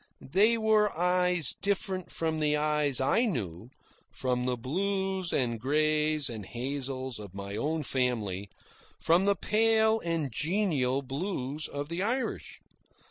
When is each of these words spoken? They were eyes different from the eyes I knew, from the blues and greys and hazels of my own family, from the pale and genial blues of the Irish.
They 0.33 0.57
were 0.57 0.91
eyes 0.97 1.55
different 1.61 2.09
from 2.09 2.39
the 2.39 2.57
eyes 2.57 2.99
I 2.99 3.25
knew, 3.25 3.69
from 4.11 4.45
the 4.47 4.57
blues 4.57 5.31
and 5.31 5.59
greys 5.59 6.27
and 6.27 6.43
hazels 6.43 7.19
of 7.19 7.35
my 7.35 7.55
own 7.55 7.83
family, 7.83 8.49
from 8.99 9.25
the 9.25 9.35
pale 9.35 9.99
and 9.99 10.31
genial 10.31 11.03
blues 11.03 11.67
of 11.67 11.87
the 11.89 12.01
Irish. 12.01 12.61